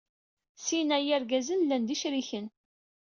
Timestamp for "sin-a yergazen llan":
0.65-1.83